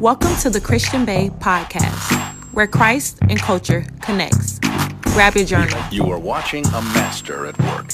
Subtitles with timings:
[0.00, 2.12] Welcome to the Christian Bae podcast,
[2.52, 4.58] where Christ and culture connects.
[5.02, 5.80] Grab your journal.
[5.92, 7.92] You are watching a master at work.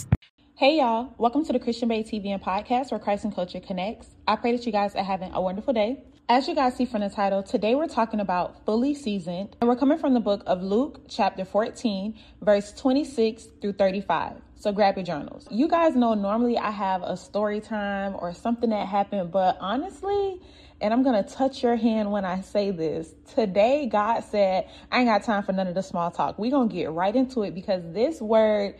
[0.56, 4.08] Hey y'all, welcome to the Christian Bae TV and podcast where Christ and culture connects.
[4.26, 6.02] I pray that you guys are having a wonderful day.
[6.28, 9.76] As you guys see from the title, today we're talking about fully seasoned, and we're
[9.76, 14.36] coming from the book of Luke, chapter 14, verse 26 through 35.
[14.54, 15.46] So grab your journals.
[15.50, 20.40] You guys know normally I have a story time or something that happened, but honestly,
[20.80, 23.12] and I'm going to touch your hand when I say this.
[23.34, 26.38] Today, God said, I ain't got time for none of the small talk.
[26.38, 28.76] We're going to get right into it because this word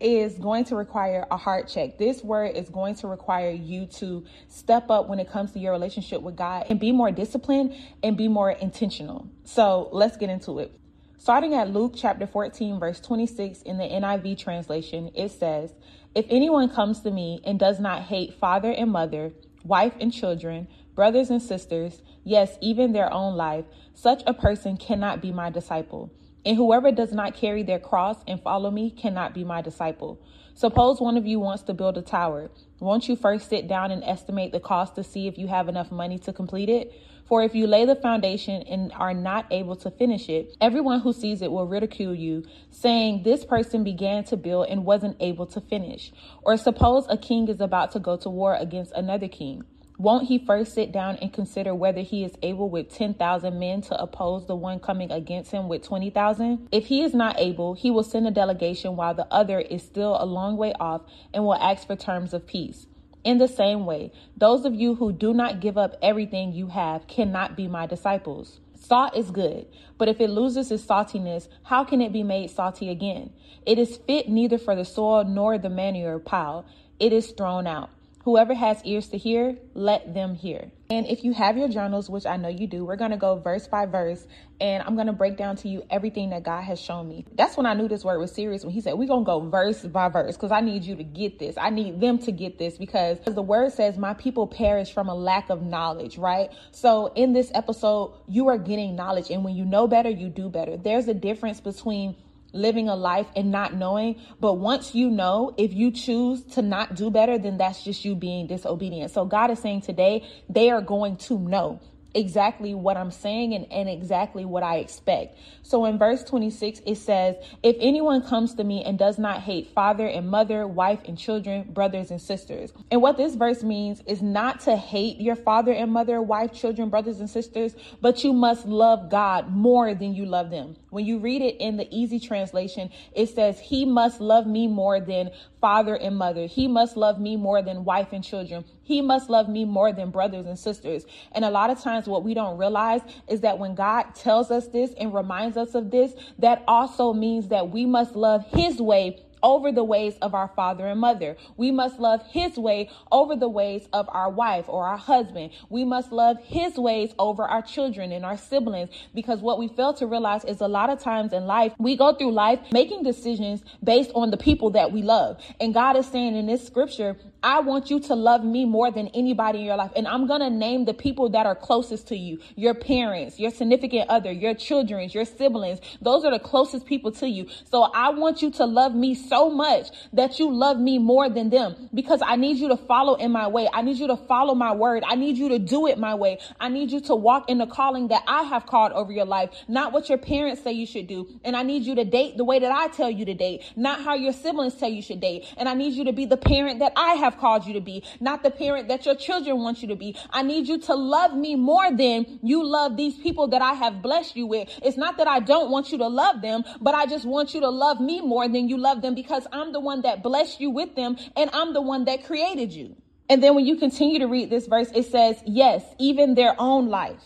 [0.00, 1.98] is going to require a heart check.
[1.98, 5.72] This word is going to require you to step up when it comes to your
[5.72, 9.28] relationship with God and be more disciplined and be more intentional.
[9.44, 10.76] So let's get into it.
[11.18, 15.72] Starting at Luke chapter 14, verse 26 in the NIV translation, it says,
[16.16, 19.32] If anyone comes to me and does not hate father and mother,
[19.62, 25.20] wife and children, brothers and sisters, yes, even their own life, such a person cannot
[25.20, 26.12] be my disciple.
[26.44, 30.20] And whoever does not carry their cross and follow me cannot be my disciple.
[30.54, 32.50] Suppose one of you wants to build a tower.
[32.80, 35.90] Won't you first sit down and estimate the cost to see if you have enough
[35.90, 36.92] money to complete it?
[37.26, 41.12] For if you lay the foundation and are not able to finish it, everyone who
[41.12, 45.60] sees it will ridicule you, saying, This person began to build and wasn't able to
[45.60, 46.12] finish.
[46.42, 49.64] Or suppose a king is about to go to war against another king.
[49.98, 54.00] Won't he first sit down and consider whether he is able with 10,000 men to
[54.00, 56.68] oppose the one coming against him with 20,000?
[56.72, 60.16] If he is not able, he will send a delegation while the other is still
[60.18, 62.86] a long way off and will ask for terms of peace.
[63.22, 67.06] In the same way, those of you who do not give up everything you have
[67.06, 68.58] cannot be my disciples.
[68.74, 72.88] Salt is good, but if it loses its saltiness, how can it be made salty
[72.88, 73.32] again?
[73.64, 76.66] It is fit neither for the soil nor the manure pile.
[76.98, 77.90] It is thrown out.
[78.24, 80.70] Whoever has ears to hear, let them hear.
[80.90, 83.36] And if you have your journals, which I know you do, we're going to go
[83.36, 84.26] verse by verse
[84.60, 87.24] and I'm going to break down to you everything that God has shown me.
[87.34, 89.40] That's when I knew this word was serious when he said, We're going to go
[89.40, 91.56] verse by verse because I need you to get this.
[91.58, 95.14] I need them to get this because the word says, My people perish from a
[95.14, 96.50] lack of knowledge, right?
[96.70, 99.30] So in this episode, you are getting knowledge.
[99.30, 100.76] And when you know better, you do better.
[100.76, 102.14] There's a difference between
[102.52, 104.20] living a life and not knowing.
[104.40, 108.14] But once you know, if you choose to not do better, then that's just you
[108.14, 109.10] being disobedient.
[109.10, 111.80] So God is saying today, they are going to know
[112.14, 115.38] exactly what I'm saying and, and exactly what I expect.
[115.62, 119.70] So in verse 26, it says, If anyone comes to me and does not hate
[119.74, 122.72] father and mother, wife and children, brothers and sisters.
[122.90, 126.90] And what this verse means is not to hate your father and mother, wife, children,
[126.90, 130.76] brothers and sisters, but you must love God more than you love them.
[130.92, 135.00] When you read it in the easy translation, it says, He must love me more
[135.00, 136.44] than father and mother.
[136.44, 138.66] He must love me more than wife and children.
[138.82, 141.06] He must love me more than brothers and sisters.
[141.32, 144.68] And a lot of times, what we don't realize is that when God tells us
[144.68, 149.24] this and reminds us of this, that also means that we must love His way
[149.42, 151.36] over the ways of our father and mother.
[151.56, 155.50] We must love his way over the ways of our wife or our husband.
[155.68, 159.94] We must love his ways over our children and our siblings because what we fail
[159.94, 163.62] to realize is a lot of times in life, we go through life making decisions
[163.82, 165.38] based on the people that we love.
[165.60, 169.08] And God is saying in this scripture, I want you to love me more than
[169.08, 169.92] anybody in your life.
[169.96, 173.50] And I'm going to name the people that are closest to you your parents, your
[173.50, 175.80] significant other, your children, your siblings.
[176.00, 177.46] Those are the closest people to you.
[177.70, 181.50] So I want you to love me so much that you love me more than
[181.50, 183.68] them because I need you to follow in my way.
[183.72, 185.02] I need you to follow my word.
[185.06, 186.38] I need you to do it my way.
[186.60, 189.50] I need you to walk in the calling that I have called over your life,
[189.68, 191.28] not what your parents say you should do.
[191.44, 194.02] And I need you to date the way that I tell you to date, not
[194.02, 195.46] how your siblings tell you should date.
[195.56, 198.04] And I need you to be the parent that I have called you to be,
[198.20, 200.16] not the parent that your children want you to be.
[200.30, 204.02] I need you to love me more than you love these people that I have
[204.02, 204.68] blessed you with.
[204.82, 207.60] It's not that I don't want you to love them, but I just want you
[207.60, 210.70] to love me more than you love them because I'm the one that blessed you
[210.70, 212.96] with them and I'm the one that created you.
[213.28, 216.88] And then when you continue to read this verse, it says, yes, even their own
[216.88, 217.22] life.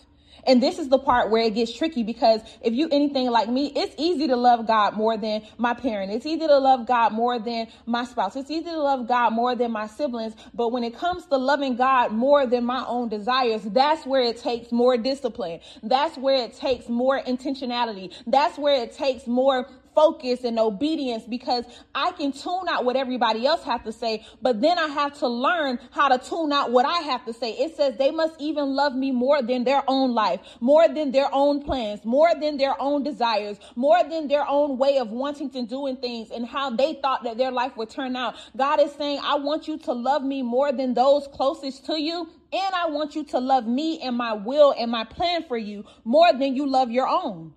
[0.46, 3.72] And this is the part where it gets tricky because if you anything like me,
[3.74, 6.12] it's easy to love God more than my parent.
[6.12, 8.36] It's easy to love God more than my spouse.
[8.36, 10.34] It's easy to love God more than my siblings.
[10.54, 14.36] But when it comes to loving God more than my own desires, that's where it
[14.38, 15.60] takes more discipline.
[15.82, 18.14] That's where it takes more intentionality.
[18.26, 21.64] That's where it takes more focus and obedience because
[21.94, 25.26] I can tune out what everybody else have to say, but then I have to
[25.26, 27.52] learn how to tune out what I have to say.
[27.52, 31.28] It says they must even love me more than their own life, more than their
[31.32, 35.62] own plans, more than their own desires, more than their own way of wanting to
[35.62, 38.36] doing things and how they thought that their life would turn out.
[38.56, 42.28] God is saying, I want you to love me more than those closest to you.
[42.52, 45.84] And I want you to love me and my will and my plan for you
[46.04, 47.52] more than you love your own.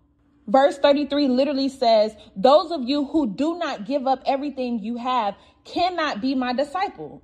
[0.50, 5.36] Verse 33 literally says, Those of you who do not give up everything you have
[5.64, 7.22] cannot be my disciple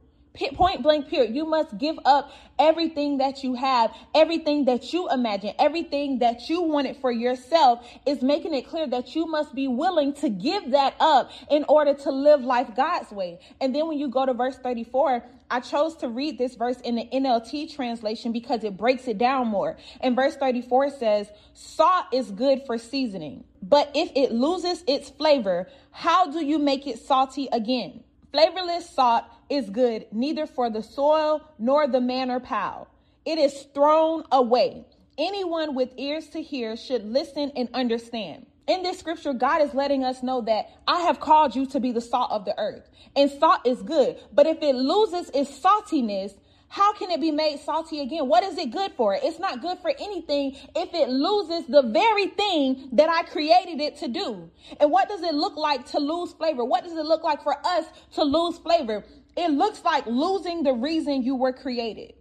[0.56, 5.54] point blank period you must give up everything that you have everything that you imagine
[5.60, 10.14] everything that you wanted for yourself is making it clear that you must be willing
[10.14, 14.08] to give that up in order to live life god's way and then when you
[14.08, 18.64] go to verse 34 I chose to read this verse in the NLT translation because
[18.64, 19.78] it breaks it down more.
[20.02, 25.68] And verse 34 says, Salt is good for seasoning, but if it loses its flavor,
[25.92, 28.04] how do you make it salty again?
[28.32, 32.88] Flavorless salt is good neither for the soil nor the man or plow.
[33.26, 34.86] It is thrown away.
[35.18, 38.46] Anyone with ears to hear should listen and understand.
[38.68, 41.92] In this scripture, God is letting us know that I have called you to be
[41.92, 42.90] the salt of the earth.
[43.16, 44.18] And salt is good.
[44.34, 46.34] But if it loses its saltiness,
[46.68, 48.28] how can it be made salty again?
[48.28, 49.18] What is it good for?
[49.22, 53.98] It's not good for anything if it loses the very thing that I created it
[54.00, 54.50] to do.
[54.80, 56.66] And what does it look like to lose flavor?
[56.66, 59.06] What does it look like for us to lose flavor?
[59.36, 62.14] It looks like losing the reason you were created.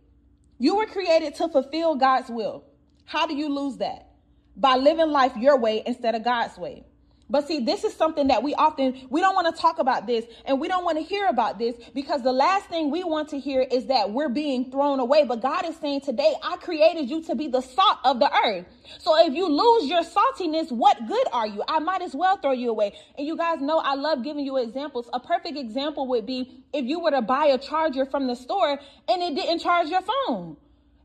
[0.58, 2.64] You were created to fulfill God's will.
[3.04, 4.08] How do you lose that?
[4.56, 6.84] By living life your way instead of God's way.
[7.30, 10.24] But see, this is something that we often, we don't want to talk about this
[10.44, 13.38] and we don't want to hear about this because the last thing we want to
[13.38, 15.24] hear is that we're being thrown away.
[15.24, 18.66] But God is saying today, I created you to be the salt of the earth.
[18.98, 21.62] So if you lose your saltiness, what good are you?
[21.66, 22.92] I might as well throw you away.
[23.16, 25.08] And you guys know I love giving you examples.
[25.12, 28.78] A perfect example would be if you were to buy a charger from the store
[29.08, 30.56] and it didn't charge your phone.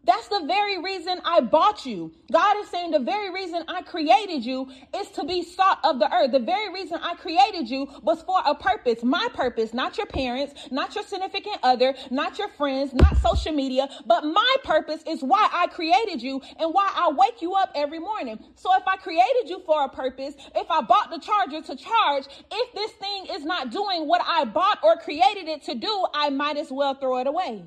[0.05, 2.13] That's the very reason I bought you.
[2.31, 6.11] God is saying the very reason I created you is to be sought of the
[6.11, 6.31] earth.
[6.31, 9.03] The very reason I created you was for a purpose.
[9.03, 13.89] My purpose, not your parents, not your significant other, not your friends, not social media,
[14.05, 17.99] but my purpose is why I created you and why I wake you up every
[17.99, 18.39] morning.
[18.55, 22.25] So if I created you for a purpose, if I bought the charger to charge,
[22.51, 26.29] if this thing is not doing what I bought or created it to do, I
[26.29, 27.65] might as well throw it away.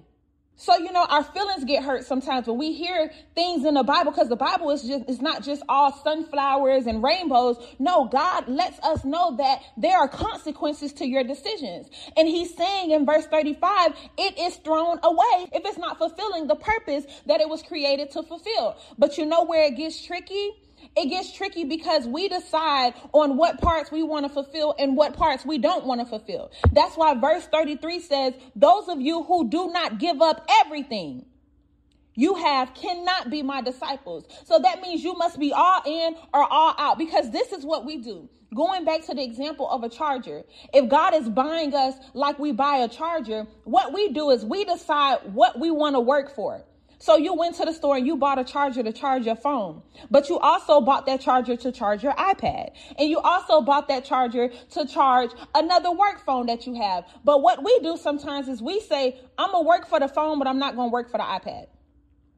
[0.63, 4.13] So, you know, our feelings get hurt sometimes when we hear things in the Bible
[4.13, 7.57] because the Bible is just, it's not just all sunflowers and rainbows.
[7.81, 11.91] No, God lets us know that there are consequences to your decisions.
[12.17, 16.55] And he's saying in verse 35, it is thrown away if it's not fulfilling the
[16.55, 18.77] purpose that it was created to fulfill.
[18.97, 20.53] But you know where it gets tricky?
[20.97, 25.15] It gets tricky because we decide on what parts we want to fulfill and what
[25.15, 26.51] parts we don't want to fulfill.
[26.73, 31.27] That's why verse 33 says, Those of you who do not give up everything
[32.15, 34.27] you have cannot be my disciples.
[34.45, 37.85] So that means you must be all in or all out because this is what
[37.85, 38.29] we do.
[38.55, 40.43] Going back to the example of a charger,
[40.75, 44.65] if God is buying us like we buy a charger, what we do is we
[44.65, 46.63] decide what we want to work for.
[47.03, 49.83] So you went to the store and you bought a charger to charge your phone,
[50.09, 52.71] but you also bought that charger to charge your iPad.
[52.97, 57.03] And you also bought that charger to charge another work phone that you have.
[57.25, 60.39] But what we do sometimes is we say, I'm going to work for the phone,
[60.39, 61.67] but I'm not going to work for the iPad.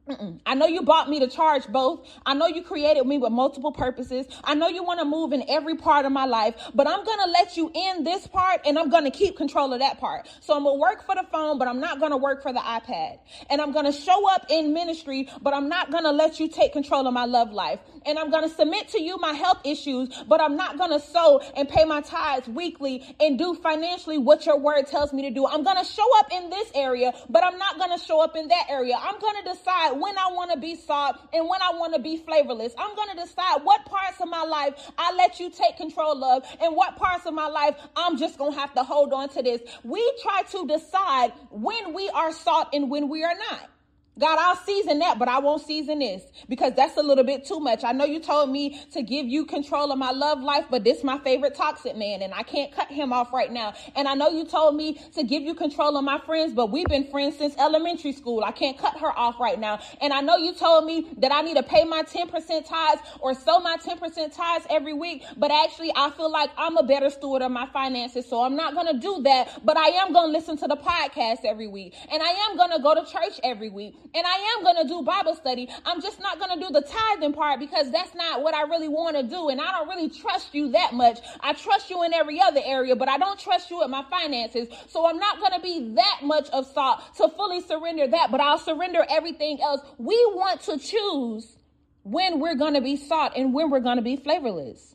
[0.08, 0.38] Mm-mm.
[0.44, 2.06] I know you bought me to charge both.
[2.26, 4.26] I know you created me with multiple purposes.
[4.44, 7.18] I know you want to move in every part of my life, but I'm going
[7.24, 10.28] to let you in this part and I'm going to keep control of that part.
[10.40, 12.52] So I'm going to work for the phone, but I'm not going to work for
[12.52, 13.18] the iPad.
[13.48, 16.48] And I'm going to show up in ministry, but I'm not going to let you
[16.48, 17.80] take control of my love life.
[18.06, 21.00] And I'm going to submit to you my health issues, but I'm not going to
[21.00, 25.30] sow and pay my tithes weekly and do financially what your word tells me to
[25.30, 25.46] do.
[25.46, 28.36] I'm going to show up in this area, but I'm not going to show up
[28.36, 28.96] in that area.
[29.00, 32.00] I'm going to decide when I want to be salt and when I want to
[32.00, 32.74] be flavorless.
[32.78, 36.44] I'm going to decide what parts of my life I let you take control of
[36.60, 39.42] and what parts of my life I'm just going to have to hold on to
[39.42, 39.60] this.
[39.82, 43.70] We try to decide when we are salt and when we are not.
[44.16, 47.58] God, I'll season that, but I won't season this because that's a little bit too
[47.58, 47.82] much.
[47.82, 51.02] I know you told me to give you control of my love life, but this
[51.02, 53.74] my favorite toxic man and I can't cut him off right now.
[53.96, 56.86] And I know you told me to give you control of my friends, but we've
[56.86, 58.44] been friends since elementary school.
[58.44, 59.80] I can't cut her off right now.
[60.00, 63.34] And I know you told me that I need to pay my 10% tithes or
[63.34, 67.42] sow my 10% tithes every week, but actually I feel like I'm a better steward
[67.42, 68.26] of my finances.
[68.28, 70.76] So I'm not going to do that, but I am going to listen to the
[70.76, 74.56] podcast every week and I am going to go to church every week and I
[74.56, 75.68] am going to do Bible study.
[75.84, 78.88] I'm just not going to do the tithing part because that's not what I really
[78.88, 79.48] want to do.
[79.48, 81.18] And I don't really trust you that much.
[81.40, 84.68] I trust you in every other area, but I don't trust you with my finances.
[84.88, 88.40] So I'm not going to be that much of salt to fully surrender that, but
[88.40, 89.80] I'll surrender everything else.
[89.98, 91.56] We want to choose
[92.04, 94.94] when we're going to be salt and when we're going to be flavorless.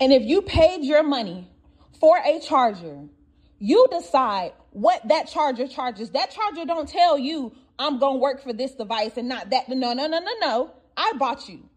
[0.00, 1.46] And if you paid your money
[2.00, 2.98] for a charger,
[3.58, 6.10] you decide what that charger charges.
[6.10, 9.68] That charger don't tell you I'm going to work for this device and not that.
[9.70, 10.70] No, no, no, no, no.
[10.98, 11.68] I bought you.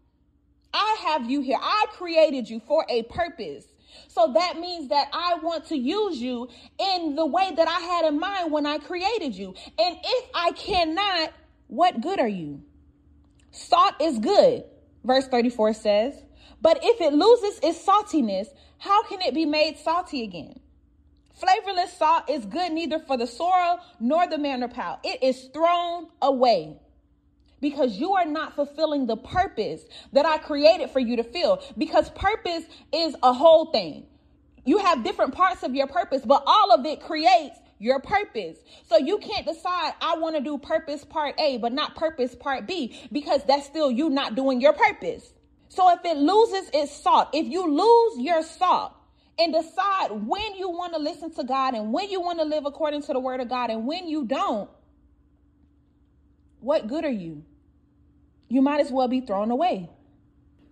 [0.74, 1.56] I have you here.
[1.58, 3.64] I created you for a purpose.
[4.08, 8.04] So that means that I want to use you in the way that I had
[8.04, 9.54] in mind when I created you.
[9.78, 11.32] And if I cannot,
[11.68, 12.62] what good are you?
[13.50, 14.64] Salt is good,
[15.04, 16.22] verse 34 says.
[16.60, 20.60] But if it loses its saltiness, how can it be made salty again?
[21.34, 25.00] Flavorless salt is good neither for the soil nor the manner pile.
[25.02, 26.76] It is thrown away
[27.60, 31.62] because you are not fulfilling the purpose that I created for you to fill.
[31.76, 34.06] Because purpose is a whole thing.
[34.64, 38.56] You have different parts of your purpose, but all of it creates your purpose.
[38.88, 42.66] So you can't decide, I want to do purpose part A, but not purpose part
[42.66, 45.32] B, because that's still you not doing your purpose.
[45.68, 48.92] So if it loses its salt, if you lose your salt,
[49.38, 52.66] and decide when you want to listen to God and when you want to live
[52.66, 54.70] according to the word of God and when you don't,
[56.60, 57.42] what good are you?
[58.48, 59.90] You might as well be thrown away.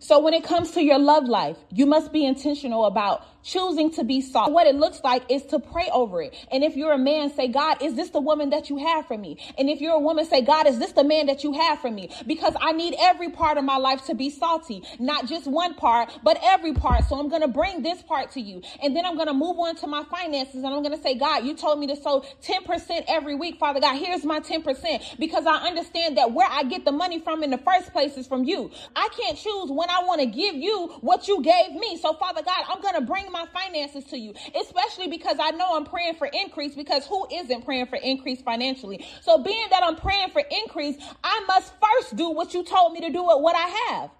[0.03, 4.05] So when it comes to your love life, you must be intentional about choosing to
[4.05, 4.53] be salt.
[4.53, 6.35] What it looks like is to pray over it.
[6.51, 9.17] And if you're a man, say, God, is this the woman that you have for
[9.17, 9.39] me?
[9.59, 11.91] And if you're a woman, say, God, is this the man that you have for
[11.91, 12.11] me?
[12.27, 16.11] Because I need every part of my life to be salty, not just one part,
[16.23, 17.05] but every part.
[17.05, 18.63] So I'm going to bring this part to you.
[18.83, 21.17] And then I'm going to move on to my finances and I'm going to say,
[21.17, 23.59] God, you told me to sow 10% every week.
[23.59, 27.43] Father God, here's my 10% because I understand that where I get the money from
[27.43, 28.71] in the first place is from you.
[28.95, 31.99] I can't choose when I want to give you what you gave me.
[31.99, 35.77] So Father God, I'm going to bring my finances to you, especially because I know
[35.77, 39.05] I'm praying for increase because who isn't praying for increase financially?
[39.21, 43.01] So being that I'm praying for increase, I must first do what you told me
[43.01, 44.11] to do with what I have.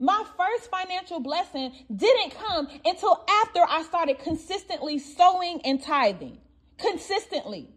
[0.00, 6.38] My first financial blessing didn't come until after I started consistently sowing and tithing.
[6.78, 7.68] Consistently.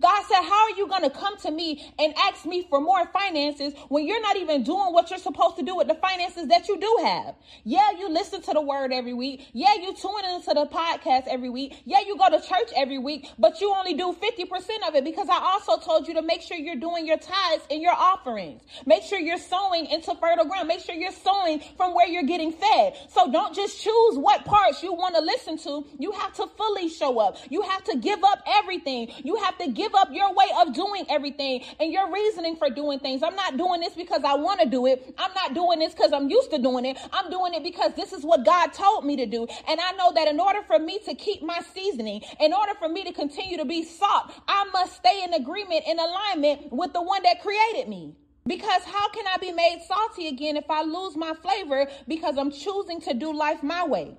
[0.00, 3.06] God said, How are you going to come to me and ask me for more
[3.06, 6.68] finances when you're not even doing what you're supposed to do with the finances that
[6.68, 7.34] you do have?
[7.64, 9.48] Yeah, you listen to the word every week.
[9.52, 11.82] Yeah, you tune into the podcast every week.
[11.84, 15.28] Yeah, you go to church every week, but you only do 50% of it because
[15.28, 18.62] I also told you to make sure you're doing your tithes and your offerings.
[18.86, 20.68] Make sure you're sowing into fertile ground.
[20.68, 22.94] Make sure you're sowing from where you're getting fed.
[23.08, 25.86] So don't just choose what parts you want to listen to.
[25.98, 27.36] You have to fully show up.
[27.50, 29.12] You have to give up everything.
[29.24, 32.98] You have to give up your way of doing everything and your reasoning for doing
[32.98, 33.22] things.
[33.22, 35.14] I'm not doing this because I want to do it.
[35.16, 36.98] I'm not doing this because I'm used to doing it.
[37.12, 39.46] I'm doing it because this is what God told me to do.
[39.68, 42.88] And I know that in order for me to keep my seasoning, in order for
[42.88, 47.02] me to continue to be salt, I must stay in agreement, in alignment with the
[47.02, 48.16] one that created me.
[48.46, 52.50] Because how can I be made salty again if I lose my flavor because I'm
[52.50, 54.16] choosing to do life my way?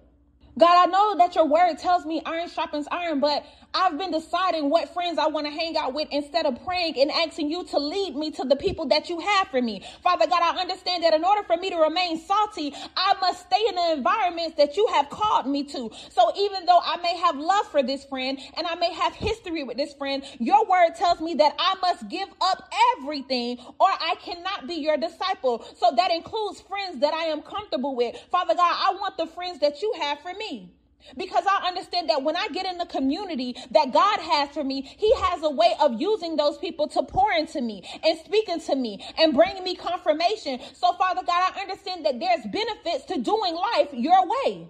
[0.58, 4.70] God, I know that your word tells me iron sharpens iron, but I've been deciding
[4.70, 7.78] what friends I want to hang out with instead of praying and asking you to
[7.78, 9.84] lead me to the people that you have for me.
[10.02, 13.64] Father God, I understand that in order for me to remain salty, I must stay
[13.68, 15.92] in the environments that you have called me to.
[16.10, 19.64] So even though I may have love for this friend and I may have history
[19.64, 24.16] with this friend, your word tells me that I must give up everything or I
[24.20, 25.66] cannot be your disciple.
[25.78, 28.18] So that includes friends that I am comfortable with.
[28.32, 30.72] Father God, I want the friends that you have for me.
[31.18, 34.82] Because I understand that when I get in the community that God has for me,
[34.82, 38.76] He has a way of using those people to pour into me and speaking to
[38.76, 40.60] me and bringing me confirmation.
[40.74, 44.70] So, Father God, I understand that there's benefits to doing life your way.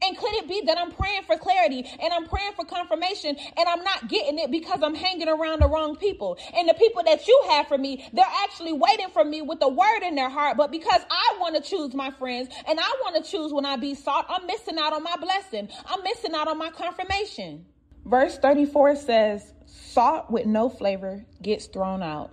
[0.00, 3.68] And could it be that I'm praying for clarity and I'm praying for confirmation and
[3.68, 6.38] I'm not getting it because I'm hanging around the wrong people?
[6.54, 9.68] And the people that you have for me, they're actually waiting for me with a
[9.68, 10.56] word in their heart.
[10.56, 13.76] But because I want to choose my friends and I want to choose when I
[13.76, 15.68] be sought, I'm missing out on my blessing.
[15.86, 17.66] I'm missing out on my confirmation.
[18.04, 22.30] Verse 34 says, Salt with no flavor gets thrown out.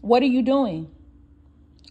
[0.00, 0.90] What are you doing?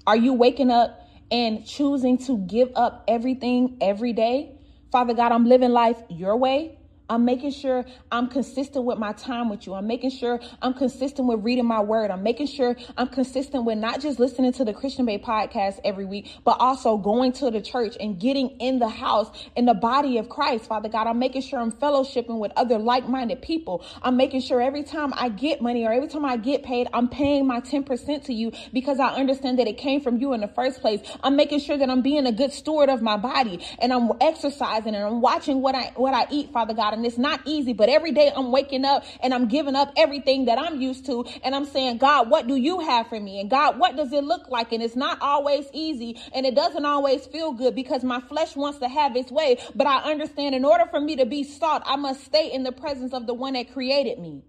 [0.08, 0.99] Are you waking up
[1.32, 4.56] and choosing to give up everything every day.
[4.92, 6.79] Father God, I'm living life your way.
[7.10, 9.74] I'm making sure I'm consistent with my time with you.
[9.74, 12.12] I'm making sure I'm consistent with reading my word.
[12.12, 16.06] I'm making sure I'm consistent with not just listening to the Christian Bae podcast every
[16.06, 20.20] week, but also going to the church and getting in the house in the body
[20.20, 21.08] of Christ, Father God.
[21.08, 23.84] I'm making sure I'm fellowshipping with other like minded people.
[24.04, 27.10] I'm making sure every time I get money or every time I get paid, I'm
[27.10, 30.48] paying my 10% to you because I understand that it came from you in the
[30.48, 31.02] first place.
[31.24, 34.94] I'm making sure that I'm being a good steward of my body and I'm exercising
[34.94, 37.88] and I'm watching what I, what I eat, Father God and it's not easy, but
[37.88, 41.26] every day I'm waking up and I'm giving up everything that I'm used to.
[41.44, 43.40] And I'm saying, God, what do you have for me?
[43.40, 44.74] And God, what does it look like?
[44.74, 48.80] And it's not always easy and it doesn't always feel good because my flesh wants
[48.80, 49.58] to have its way.
[49.74, 52.74] But I understand in order for me to be sought, I must stay in the
[52.74, 54.44] presence of the one that created me.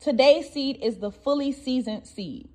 [0.00, 2.50] Today's seed is the fully seasoned seed.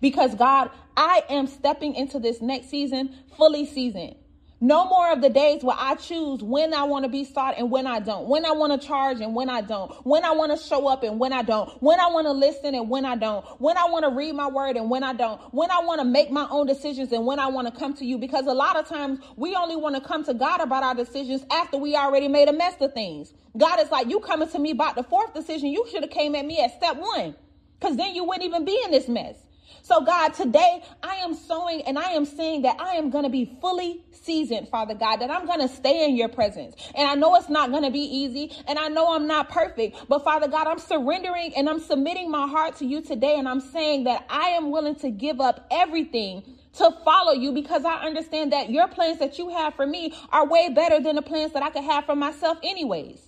[0.00, 4.16] Because God, I am stepping into this next season fully seasoned.
[4.60, 7.70] No more of the days where I choose when I want to be sought and
[7.70, 10.50] when I don't, when I want to charge and when I don't, when I want
[10.50, 13.14] to show up and when I don't, when I want to listen and when I
[13.14, 16.00] don't, when I want to read my word and when I don't, when I want
[16.00, 18.18] to make my own decisions and when I want to come to you.
[18.18, 21.44] Because a lot of times we only want to come to God about our decisions
[21.52, 23.32] after we already made a mess of things.
[23.56, 26.34] God is like, you coming to me about the fourth decision, you should have came
[26.34, 27.36] at me at step one.
[27.78, 29.36] Because then you wouldn't even be in this mess.
[29.82, 33.30] So, God, today I am sowing and I am saying that I am going to
[33.30, 36.74] be fully seasoned, Father God, that I'm going to stay in your presence.
[36.94, 39.96] And I know it's not going to be easy and I know I'm not perfect,
[40.08, 43.36] but Father God, I'm surrendering and I'm submitting my heart to you today.
[43.38, 46.42] And I'm saying that I am willing to give up everything
[46.74, 50.46] to follow you because I understand that your plans that you have for me are
[50.46, 53.27] way better than the plans that I could have for myself, anyways.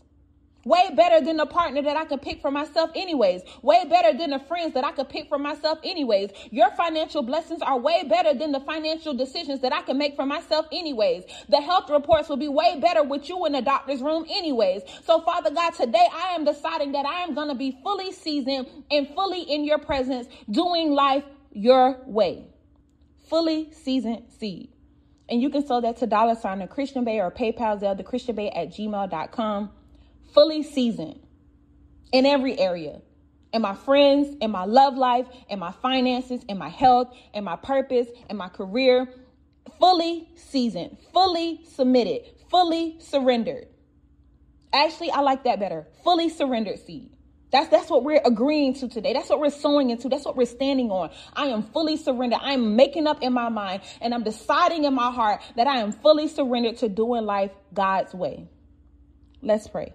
[0.65, 3.43] Way better than the partner that I could pick for myself, anyways.
[3.63, 6.31] Way better than the friends that I could pick for myself, anyways.
[6.51, 10.27] Your financial blessings are way better than the financial decisions that I can make for
[10.27, 11.25] myself, anyways.
[11.49, 14.83] The health reports will be way better with you in the doctor's room, anyways.
[15.05, 18.67] So, Father God, today I am deciding that I am going to be fully seasoned
[18.91, 22.45] and fully in your presence, doing life your way.
[23.29, 24.69] Fully seasoned seed.
[25.31, 28.35] And you can sell that to dollar sign the Christian Bae or PayPal the Christian
[28.35, 29.71] Bae at gmail.com
[30.35, 31.21] fully seasoned
[32.13, 33.01] in every area
[33.53, 37.57] in my friends, in my love life, in my finances, in my health, in my
[37.57, 39.09] purpose, in my career.
[39.79, 43.67] Fully seasoned, fully submitted, fully surrendered.
[44.73, 45.87] Actually, I like that better.
[46.05, 47.11] Fully surrendered seed.
[47.51, 49.13] That's that's what we're agreeing to today.
[49.13, 50.09] That's what we're sowing into.
[50.09, 51.11] That's what we're standing on.
[51.35, 52.39] I am fully surrendered.
[52.41, 55.79] I am making up in my mind and I'm deciding in my heart that I
[55.79, 58.47] am fully surrendered to doing life God's way.
[59.43, 59.95] Let's pray.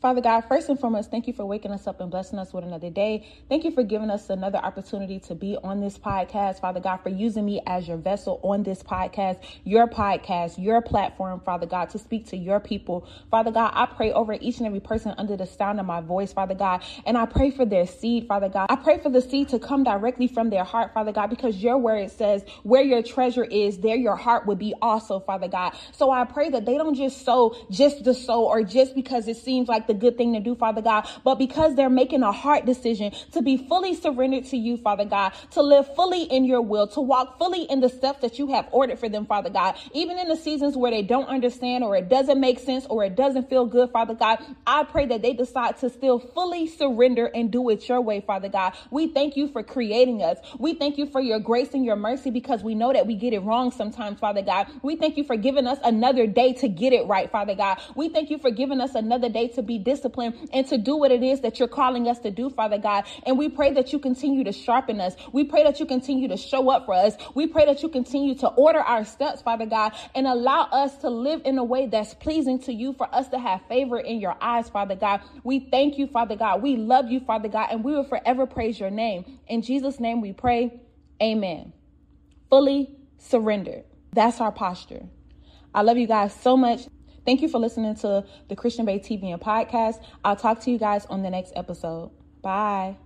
[0.00, 2.62] Father God, first and foremost, thank you for waking us up and blessing us with
[2.62, 3.26] another day.
[3.48, 7.08] Thank you for giving us another opportunity to be on this podcast, Father God, for
[7.08, 11.98] using me as your vessel on this podcast, your podcast, your platform, Father God, to
[11.98, 13.08] speak to your people.
[13.28, 16.32] Father God, I pray over each and every person under the sound of my voice,
[16.32, 18.66] Father God, and I pray for their seed, Father God.
[18.70, 21.76] I pray for the seed to come directly from their heart, Father God, because your
[21.76, 25.72] word says, where your treasure is, there your heart would be also, Father God.
[25.90, 29.38] So I pray that they don't just sow just the sow or just because it
[29.38, 32.64] seems like the good thing to do, Father God, but because they're making a heart
[32.64, 36.86] decision to be fully surrendered to you, Father God, to live fully in your will,
[36.88, 40.18] to walk fully in the steps that you have ordered for them, Father God, even
[40.18, 43.48] in the seasons where they don't understand or it doesn't make sense or it doesn't
[43.48, 47.68] feel good, Father God, I pray that they decide to still fully surrender and do
[47.70, 48.74] it your way, Father God.
[48.90, 50.38] We thank you for creating us.
[50.58, 53.32] We thank you for your grace and your mercy because we know that we get
[53.32, 54.68] it wrong sometimes, Father God.
[54.82, 57.78] We thank you for giving us another day to get it right, Father God.
[57.94, 61.10] We thank you for giving us another day to be discipline and to do what
[61.10, 63.04] it is that you're calling us to do, Father God.
[63.24, 65.14] And we pray that you continue to sharpen us.
[65.32, 67.14] We pray that you continue to show up for us.
[67.34, 71.10] We pray that you continue to order our steps, Father God, and allow us to
[71.10, 74.36] live in a way that's pleasing to you for us to have favor in your
[74.40, 75.20] eyes, Father God.
[75.44, 76.62] We thank you, Father God.
[76.62, 79.38] We love you, Father God, and we will forever praise your name.
[79.46, 80.80] In Jesus' name we pray.
[81.22, 81.72] Amen.
[82.50, 83.84] Fully surrendered.
[84.12, 85.06] That's our posture.
[85.74, 86.86] I love you guys so much.
[87.28, 90.02] Thank you for listening to the Christian Bae TV and podcast.
[90.24, 92.10] I'll talk to you guys on the next episode.
[92.40, 92.96] Bye.